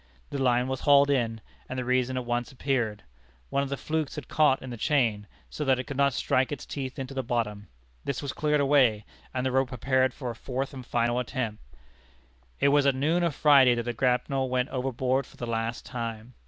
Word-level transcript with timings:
The 0.31 0.39
line 0.41 0.67
was 0.67 0.79
hauled 0.79 1.11
in, 1.11 1.41
and 1.69 1.77
the 1.77 1.85
reason 1.85 2.17
at 2.17 2.25
once 2.25 2.51
appeared. 2.51 3.03
One 3.51 3.61
of 3.61 3.69
the 3.69 3.77
flukes 3.77 4.15
had 4.15 4.27
caught 4.27 4.59
in 4.63 4.71
the 4.71 4.75
chain, 4.75 5.27
so 5.47 5.63
that 5.63 5.77
it 5.77 5.83
could 5.83 5.95
not 5.95 6.13
strike 6.15 6.51
its 6.51 6.65
teeth 6.65 6.97
into 6.97 7.13
the 7.13 7.21
bottom. 7.21 7.67
This 8.03 8.19
was 8.19 8.33
cleared 8.33 8.61
away, 8.61 9.05
and 9.31 9.45
the 9.45 9.51
rope 9.51 9.69
prepared 9.69 10.11
for 10.15 10.31
a 10.31 10.35
fourth 10.35 10.73
and 10.73 10.83
final 10.83 11.19
attempt. 11.19 11.61
It 12.59 12.69
was 12.69 12.87
at 12.87 12.95
noon 12.95 13.21
of 13.21 13.35
Friday 13.35 13.75
that 13.75 13.83
the 13.83 13.93
grapnel 13.93 14.49
went 14.49 14.69
overboard 14.69 15.27
for 15.27 15.37
the 15.37 15.45
last 15.45 15.85
time. 15.85 16.33